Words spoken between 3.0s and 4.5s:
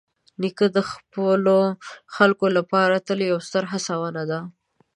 تل یوه ستره هڅونه ده.